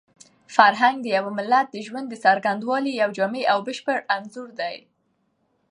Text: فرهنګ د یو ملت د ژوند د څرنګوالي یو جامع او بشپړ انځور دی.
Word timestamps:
فرهنګ 0.55 0.95
د 1.01 1.05
یو 1.17 1.25
ملت 1.37 1.67
د 1.71 1.77
ژوند 1.87 2.07
د 2.09 2.13
څرنګوالي 2.23 2.91
یو 3.01 3.09
جامع 3.17 3.43
او 3.53 3.59
بشپړ 3.67 3.97
انځور 4.15 4.49
دی. 4.59 4.75